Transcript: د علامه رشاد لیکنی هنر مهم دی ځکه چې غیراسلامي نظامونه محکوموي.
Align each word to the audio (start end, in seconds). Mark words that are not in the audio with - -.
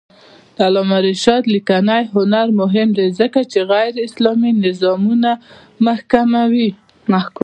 د 0.55 0.57
علامه 0.67 0.97
رشاد 1.09 1.43
لیکنی 1.53 2.03
هنر 2.13 2.47
مهم 2.61 2.89
دی 2.97 3.07
ځکه 3.19 3.39
چې 3.51 3.59
غیراسلامي 3.71 4.51
نظامونه 4.65 5.31
محکوموي. 5.85 6.69